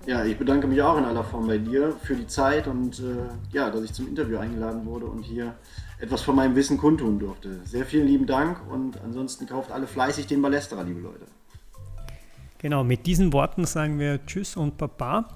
[0.05, 3.27] Ja, ich bedanke mich auch in aller Form bei dir für die Zeit und äh,
[3.51, 5.53] ja, dass ich zum Interview eingeladen wurde und hier
[6.01, 7.61] etwas von meinem Wissen kundtun durfte.
[7.63, 11.25] Sehr vielen lieben Dank und ansonsten kauft alle fleißig den Ballesterer, liebe Leute.
[12.57, 15.27] Genau, mit diesen Worten sagen wir Tschüss und Baba.